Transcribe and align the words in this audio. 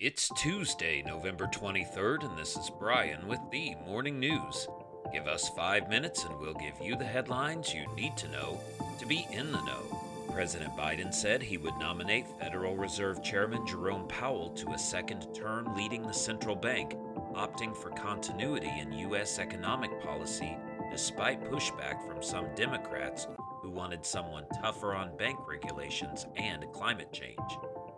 It's 0.00 0.30
Tuesday, 0.34 1.02
November 1.02 1.46
23rd, 1.46 2.24
and 2.24 2.38
this 2.38 2.56
is 2.56 2.70
Brian 2.70 3.28
with 3.28 3.40
the 3.50 3.74
Morning 3.84 4.18
News. 4.18 4.66
Give 5.12 5.26
us 5.26 5.50
five 5.50 5.90
minutes 5.90 6.24
and 6.24 6.40
we'll 6.40 6.54
give 6.54 6.80
you 6.80 6.96
the 6.96 7.04
headlines 7.04 7.74
you 7.74 7.84
need 7.94 8.16
to 8.16 8.28
know 8.28 8.58
to 8.98 9.04
be 9.04 9.26
in 9.30 9.52
the 9.52 9.60
know. 9.60 10.00
President 10.32 10.74
Biden 10.74 11.12
said 11.12 11.42
he 11.42 11.58
would 11.58 11.76
nominate 11.76 12.24
Federal 12.40 12.76
Reserve 12.76 13.22
Chairman 13.22 13.66
Jerome 13.66 14.08
Powell 14.08 14.48
to 14.54 14.70
a 14.70 14.78
second 14.78 15.34
term 15.34 15.76
leading 15.76 16.00
the 16.00 16.14
central 16.14 16.56
bank, 16.56 16.94
opting 17.34 17.76
for 17.76 17.90
continuity 17.90 18.72
in 18.80 18.94
U.S. 18.94 19.38
economic 19.38 20.02
policy 20.02 20.56
despite 20.90 21.44
pushback 21.44 22.06
from 22.06 22.22
some 22.22 22.46
Democrats 22.54 23.28
who 23.60 23.68
wanted 23.68 24.06
someone 24.06 24.46
tougher 24.62 24.94
on 24.94 25.14
bank 25.18 25.38
regulations 25.46 26.26
and 26.36 26.64
climate 26.72 27.12
change. 27.12 27.36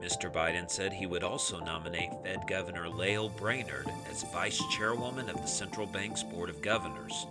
Mr. 0.00 0.32
Biden 0.32 0.70
said 0.70 0.92
he 0.92 1.06
would 1.06 1.24
also 1.24 1.58
nominate 1.58 2.22
Fed 2.22 2.46
Governor 2.46 2.88
Lael 2.88 3.28
Brainard 3.30 3.90
as 4.08 4.22
vice 4.32 4.62
chairwoman 4.70 5.28
of 5.28 5.40
the 5.40 5.46
central 5.48 5.86
bank's 5.86 6.22
board 6.22 6.48
of 6.48 6.62
governors. 6.62 7.26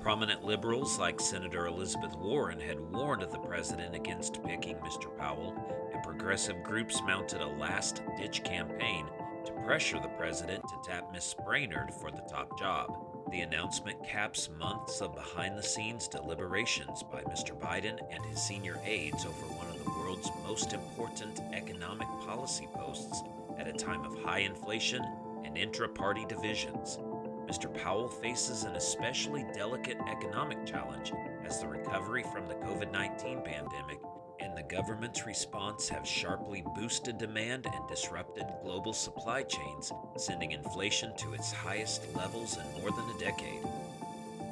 Prominent 0.00 0.44
liberals 0.44 0.98
like 0.98 1.18
Senator 1.18 1.66
Elizabeth 1.66 2.14
Warren 2.16 2.60
had 2.60 2.78
warned 2.92 3.22
the 3.22 3.38
president 3.38 3.94
against 3.94 4.42
picking 4.44 4.76
Mr. 4.76 5.16
Powell, 5.18 5.54
and 5.92 6.02
progressive 6.02 6.62
groups 6.62 7.00
mounted 7.02 7.40
a 7.40 7.46
last 7.46 8.02
ditch 8.18 8.44
campaign 8.44 9.06
to 9.46 9.52
pressure 9.64 9.98
the 10.00 10.08
president 10.08 10.62
to 10.68 10.90
tap 10.90 11.10
Ms. 11.12 11.34
Brainard 11.46 11.92
for 11.94 12.10
the 12.10 12.24
top 12.30 12.58
job. 12.58 12.98
The 13.30 13.40
announcement 13.40 14.02
caps 14.04 14.50
months 14.58 15.00
of 15.00 15.14
behind 15.14 15.56
the 15.56 15.62
scenes 15.62 16.08
deliberations 16.08 17.02
by 17.02 17.22
Mr. 17.22 17.58
Biden 17.58 17.98
and 18.10 18.24
his 18.26 18.42
senior 18.42 18.78
aides 18.84 19.24
over 19.24 19.46
one 19.54 19.68
of 19.68 19.79
world's 20.10 20.30
most 20.44 20.72
important 20.72 21.40
economic 21.52 22.08
policy 22.26 22.66
posts 22.74 23.22
at 23.60 23.68
a 23.68 23.72
time 23.72 24.04
of 24.04 24.20
high 24.24 24.40
inflation 24.40 25.06
and 25.44 25.56
intra 25.56 25.88
party 25.88 26.26
divisions. 26.28 26.98
Mr. 27.46 27.72
Powell 27.80 28.08
faces 28.08 28.64
an 28.64 28.74
especially 28.74 29.46
delicate 29.54 29.98
economic 30.10 30.66
challenge 30.66 31.12
as 31.46 31.60
the 31.60 31.68
recovery 31.68 32.24
from 32.32 32.48
the 32.48 32.54
COVID 32.54 32.90
19 32.90 33.42
pandemic 33.42 34.00
and 34.40 34.56
the 34.56 34.64
government's 34.64 35.26
response 35.26 35.88
have 35.88 36.04
sharply 36.04 36.64
boosted 36.74 37.16
demand 37.16 37.66
and 37.66 37.88
disrupted 37.88 38.46
global 38.64 38.92
supply 38.92 39.44
chains, 39.44 39.92
sending 40.16 40.50
inflation 40.50 41.16
to 41.18 41.34
its 41.34 41.52
highest 41.52 42.02
levels 42.16 42.56
in 42.56 42.82
more 42.82 42.90
than 42.90 43.08
a 43.14 43.18
decade. 43.20 43.62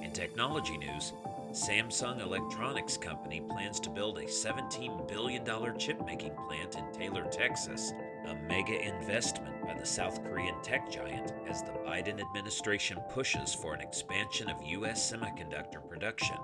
In 0.02 0.12
technology 0.12 0.76
news, 0.76 1.14
Samsung 1.52 2.20
Electronics 2.20 2.98
Company 2.98 3.40
plans 3.40 3.80
to 3.80 3.88
build 3.88 4.18
a 4.18 4.24
$17 4.24 5.08
billion 5.08 5.44
chip 5.78 6.04
making 6.04 6.34
plant 6.46 6.76
in 6.76 6.92
Taylor, 6.92 7.24
Texas, 7.30 7.94
a 8.26 8.34
mega 8.34 8.78
investment 8.86 9.62
by 9.64 9.72
the 9.72 9.86
South 9.86 10.22
Korean 10.24 10.54
tech 10.62 10.90
giant 10.90 11.32
as 11.48 11.62
the 11.62 11.70
Biden 11.70 12.20
administration 12.20 12.98
pushes 13.10 13.54
for 13.54 13.72
an 13.72 13.80
expansion 13.80 14.50
of 14.50 14.62
U.S. 14.62 15.10
semiconductor 15.10 15.86
production. 15.88 16.36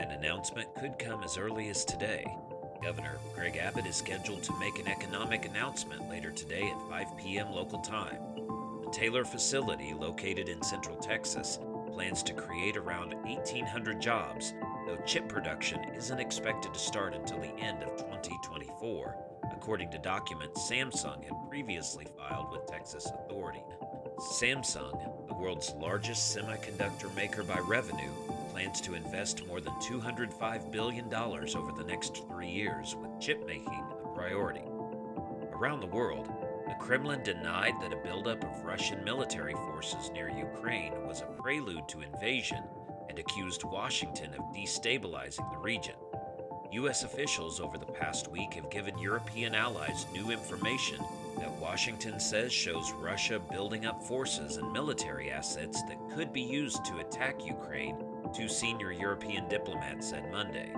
An 0.00 0.10
announcement 0.10 0.74
could 0.74 0.98
come 0.98 1.22
as 1.22 1.38
early 1.38 1.70
as 1.70 1.82
today. 1.86 2.24
Governor 2.82 3.16
Greg 3.34 3.56
Abbott 3.56 3.86
is 3.86 3.96
scheduled 3.96 4.42
to 4.42 4.58
make 4.58 4.78
an 4.78 4.88
economic 4.88 5.46
announcement 5.46 6.10
later 6.10 6.30
today 6.30 6.70
at 6.70 6.90
5 6.90 7.16
p.m. 7.16 7.50
local 7.52 7.78
time. 7.78 8.18
The 8.84 8.90
Taylor 8.92 9.24
facility, 9.24 9.94
located 9.94 10.50
in 10.50 10.62
central 10.62 10.96
Texas, 10.96 11.58
plans 11.92 12.22
to 12.22 12.32
create 12.32 12.76
around 12.76 13.14
1,800 13.24 14.00
jobs, 14.00 14.54
though 14.86 14.98
chip 15.06 15.28
production 15.28 15.80
isn't 15.94 16.18
expected 16.18 16.72
to 16.72 16.80
start 16.80 17.14
until 17.14 17.38
the 17.38 17.54
end 17.58 17.82
of 17.82 17.96
2024, 17.96 19.16
according 19.52 19.90
to 19.90 19.98
documents 19.98 20.70
Samsung 20.70 21.22
had 21.22 21.48
previously 21.48 22.06
filed 22.16 22.50
with 22.50 22.66
Texas 22.66 23.10
authorities. 23.14 23.62
Samsung, 24.18 25.28
the 25.28 25.34
world's 25.34 25.72
largest 25.74 26.36
semiconductor 26.36 27.14
maker 27.14 27.42
by 27.42 27.58
revenue, 27.60 28.10
plans 28.50 28.80
to 28.80 28.94
invest 28.94 29.46
more 29.46 29.60
than 29.60 29.72
$205 29.74 30.70
billion 30.70 31.12
over 31.14 31.72
the 31.72 31.84
next 31.84 32.26
three 32.28 32.50
years, 32.50 32.96
with 32.96 33.20
chip 33.20 33.46
making 33.46 33.84
a 34.04 34.14
priority. 34.14 34.62
Around 35.52 35.80
the 35.80 35.86
world, 35.86 36.28
the 36.72 36.78
Kremlin 36.78 37.22
denied 37.22 37.74
that 37.82 37.92
a 37.92 37.96
buildup 37.96 38.42
of 38.42 38.64
Russian 38.64 39.04
military 39.04 39.52
forces 39.52 40.10
near 40.10 40.30
Ukraine 40.30 40.94
was 41.06 41.20
a 41.20 41.26
prelude 41.26 41.86
to 41.88 42.00
invasion 42.00 42.64
and 43.10 43.18
accused 43.18 43.62
Washington 43.62 44.32
of 44.32 44.54
destabilizing 44.54 45.50
the 45.52 45.58
region. 45.58 45.96
U.S. 46.70 47.04
officials 47.04 47.60
over 47.60 47.76
the 47.76 47.84
past 47.84 48.28
week 48.28 48.54
have 48.54 48.70
given 48.70 48.96
European 48.96 49.54
allies 49.54 50.06
new 50.14 50.30
information 50.30 50.98
that 51.36 51.52
Washington 51.60 52.18
says 52.18 52.50
shows 52.54 52.90
Russia 52.92 53.38
building 53.38 53.84
up 53.84 54.02
forces 54.02 54.56
and 54.56 54.72
military 54.72 55.30
assets 55.30 55.82
that 55.82 55.98
could 56.14 56.32
be 56.32 56.40
used 56.40 56.86
to 56.86 57.00
attack 57.00 57.44
Ukraine, 57.44 58.02
two 58.34 58.48
senior 58.48 58.92
European 58.92 59.46
diplomats 59.46 60.08
said 60.08 60.32
Monday. 60.32 60.72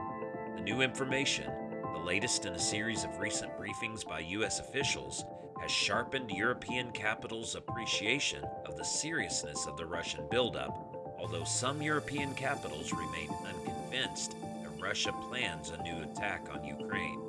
The 0.56 0.62
new 0.62 0.80
information, 0.80 1.52
the 1.94 2.00
latest 2.00 2.44
in 2.44 2.54
a 2.54 2.58
series 2.58 3.04
of 3.04 3.20
recent 3.20 3.56
briefings 3.56 4.04
by 4.04 4.18
U.S. 4.18 4.58
officials, 4.58 5.24
has 5.60 5.70
sharpened 5.70 6.28
European 6.30 6.90
capitals' 6.90 7.54
appreciation 7.54 8.44
of 8.66 8.76
the 8.76 8.84
seriousness 8.84 9.66
of 9.66 9.76
the 9.76 9.86
Russian 9.86 10.26
buildup, 10.28 11.14
although 11.20 11.44
some 11.44 11.80
European 11.80 12.34
capitals 12.34 12.92
remain 12.92 13.30
unconvinced 13.46 14.34
that 14.40 14.82
Russia 14.82 15.12
plans 15.28 15.70
a 15.70 15.82
new 15.84 16.02
attack 16.02 16.48
on 16.52 16.64
Ukraine. 16.64 17.20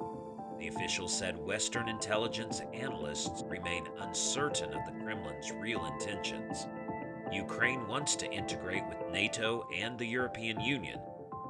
The 0.57 0.69
official 0.69 1.07
said 1.07 1.37
Western 1.37 1.87
intelligence 1.87 2.61
analysts 2.73 3.43
remain 3.47 3.85
uncertain 3.99 4.73
of 4.73 4.83
the 4.85 5.03
Kremlin's 5.03 5.51
real 5.51 5.85
intentions. 5.85 6.65
Ukraine 7.31 7.87
wants 7.87 8.15
to 8.15 8.31
integrate 8.31 8.85
with 8.87 9.11
NATO 9.11 9.67
and 9.75 9.97
the 9.99 10.07
European 10.07 10.59
Union, 10.59 10.99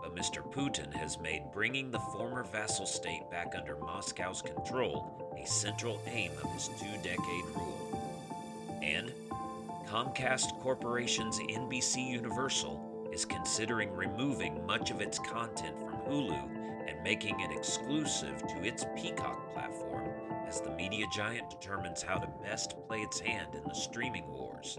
but 0.05 0.15
Mr. 0.15 0.43
Putin 0.53 0.93
has 0.93 1.19
made 1.19 1.51
bringing 1.51 1.89
the 1.89 1.99
former 1.99 2.43
vassal 2.43 2.85
state 2.85 3.23
back 3.31 3.53
under 3.57 3.75
Moscow's 3.77 4.39
control 4.39 5.35
a 5.41 5.47
central 5.47 5.99
aim 6.05 6.31
of 6.43 6.53
his 6.53 6.67
two 6.79 6.95
decade 7.01 7.45
rule. 7.55 8.79
And 8.83 9.11
Comcast 9.87 10.59
Corporation's 10.61 11.39
NBC 11.39 12.07
Universal 12.07 13.09
is 13.11 13.25
considering 13.25 13.91
removing 13.95 14.63
much 14.67 14.91
of 14.91 15.01
its 15.01 15.17
content 15.17 15.75
from 15.79 15.97
Hulu 16.07 16.87
and 16.87 17.03
making 17.03 17.39
it 17.39 17.51
exclusive 17.51 18.45
to 18.47 18.63
its 18.63 18.85
Peacock 18.95 19.53
platform 19.53 20.11
as 20.47 20.61
the 20.61 20.69
media 20.71 21.05
giant 21.15 21.49
determines 21.49 22.03
how 22.03 22.19
to 22.19 22.27
best 22.43 22.75
play 22.87 22.99
its 22.99 23.19
hand 23.19 23.55
in 23.55 23.63
the 23.63 23.73
streaming 23.73 24.31
wars. 24.31 24.77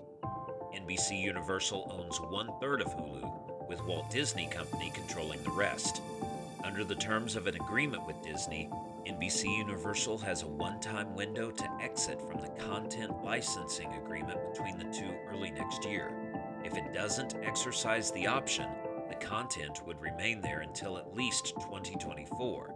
NBC 0.73 1.21
Universal 1.21 1.91
owns 1.99 2.19
one 2.21 2.51
third 2.61 2.81
of 2.81 2.89
Hulu, 2.89 3.56
with 3.69 3.83
Walt 3.85 4.11
Disney 4.11 4.47
Company 4.47 4.91
controlling 4.95 5.43
the 5.43 5.51
rest. 5.51 6.03
Under 6.65 6.85
the 6.85 6.95
terms 6.95 7.37
of 7.37 7.47
an 7.47 7.55
agreement 7.55 8.07
with 8.07 8.23
Disney, 8.23 8.69
NBC 9.07 9.57
Universal 9.57 10.19
has 10.19 10.43
a 10.43 10.47
one 10.49 10.81
time 10.81 11.15
window 11.15 11.51
to 11.51 11.71
exit 11.81 12.21
from 12.21 12.41
the 12.41 12.49
content 12.65 13.13
licensing 13.23 13.93
agreement 13.95 14.39
between 14.53 14.79
the 14.79 14.93
two 14.93 15.15
early 15.31 15.51
next 15.51 15.85
year. 15.85 16.13
If 16.65 16.77
it 16.77 16.93
doesn't 16.93 17.37
exercise 17.45 18.11
the 18.11 18.27
option, 18.27 18.69
the 19.09 19.15
content 19.15 19.87
would 19.87 20.01
remain 20.01 20.41
there 20.41 20.61
until 20.61 20.99
at 20.99 21.15
least 21.15 21.55
2024. 21.55 22.75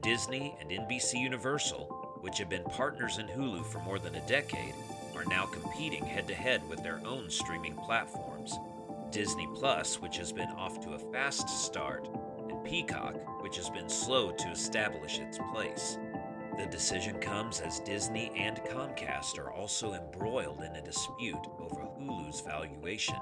Disney 0.00 0.56
and 0.60 0.70
NBC 0.70 1.14
Universal, 1.20 2.18
which 2.20 2.38
have 2.38 2.48
been 2.48 2.64
partners 2.64 3.18
in 3.18 3.28
Hulu 3.28 3.64
for 3.66 3.78
more 3.80 3.98
than 3.98 4.16
a 4.16 4.26
decade, 4.28 4.74
are 5.16 5.24
now 5.26 5.46
competing 5.46 6.04
head 6.04 6.26
to 6.28 6.34
head 6.34 6.68
with 6.68 6.82
their 6.82 7.00
own 7.04 7.30
streaming 7.30 7.74
platforms. 7.76 8.58
Disney 9.10 9.48
Plus, 9.54 10.00
which 10.00 10.18
has 10.18 10.32
been 10.32 10.50
off 10.50 10.80
to 10.80 10.92
a 10.92 10.98
fast 10.98 11.48
start, 11.48 12.08
and 12.48 12.62
Peacock, 12.64 13.42
which 13.42 13.56
has 13.56 13.70
been 13.70 13.88
slow 13.88 14.30
to 14.32 14.48
establish 14.48 15.18
its 15.18 15.38
place. 15.52 15.98
The 16.58 16.66
decision 16.66 17.18
comes 17.18 17.60
as 17.60 17.80
Disney 17.80 18.32
and 18.36 18.58
Comcast 18.64 19.38
are 19.38 19.52
also 19.52 19.94
embroiled 19.94 20.62
in 20.62 20.76
a 20.76 20.82
dispute 20.82 21.46
over 21.58 21.88
Hulu's 21.98 22.40
valuation. 22.40 23.16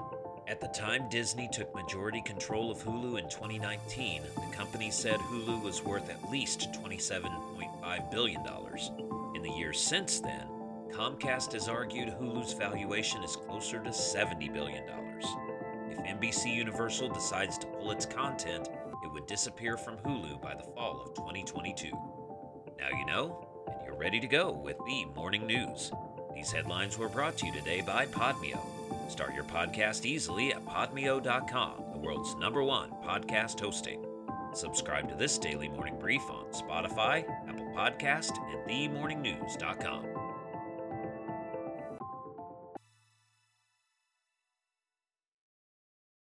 At 0.47 0.59
the 0.59 0.67
time 0.67 1.07
Disney 1.09 1.47
took 1.51 1.73
majority 1.75 2.21
control 2.21 2.71
of 2.71 2.83
Hulu 2.83 3.19
in 3.19 3.29
2019, 3.29 4.23
the 4.35 4.55
company 4.55 4.89
said 4.89 5.19
Hulu 5.19 5.61
was 5.61 5.83
worth 5.83 6.09
at 6.09 6.31
least 6.31 6.71
$27.5 6.73 8.11
billion. 8.11 8.41
In 9.35 9.41
the 9.41 9.51
years 9.57 9.79
since 9.79 10.19
then, 10.19 10.47
Comcast 10.91 11.53
has 11.53 11.67
argued 11.67 12.09
Hulu's 12.09 12.53
valuation 12.53 13.23
is 13.23 13.35
closer 13.35 13.79
to 13.83 13.89
$70 13.89 14.51
billion. 14.51 14.83
If 15.91 15.97
NBC 15.99 16.53
Universal 16.55 17.09
decides 17.09 17.57
to 17.59 17.67
pull 17.67 17.91
its 17.91 18.05
content, 18.05 18.69
it 19.03 19.11
would 19.11 19.27
disappear 19.27 19.77
from 19.77 19.97
Hulu 19.97 20.41
by 20.41 20.55
the 20.55 20.63
fall 20.63 21.01
of 21.01 21.13
2022. 21.15 21.91
Now 22.79 22.97
you 22.97 23.05
know, 23.05 23.47
and 23.67 23.85
you're 23.85 23.97
ready 23.97 24.19
to 24.19 24.27
go 24.27 24.51
with 24.51 24.77
the 24.85 25.05
morning 25.15 25.47
news. 25.47 25.91
These 26.33 26.51
headlines 26.51 26.97
were 26.97 27.09
brought 27.09 27.37
to 27.37 27.45
you 27.47 27.53
today 27.53 27.81
by 27.81 28.05
Podmeo. 28.05 28.59
Start 29.09 29.33
your 29.33 29.45
podcast 29.45 30.05
easily 30.05 30.53
at 30.53 30.65
podmeo.com, 30.65 31.83
the 31.93 31.99
world's 31.99 32.35
number 32.35 32.63
one 32.63 32.91
podcast 33.03 33.59
hosting. 33.59 34.05
Subscribe 34.53 35.09
to 35.09 35.15
this 35.15 35.37
daily 35.37 35.67
morning 35.69 35.97
brief 35.99 36.23
on 36.29 36.45
Spotify, 36.51 37.23
Apple 37.47 37.71
Podcast, 37.75 38.37
and 38.51 38.69
themorningnews.com. 38.69 40.16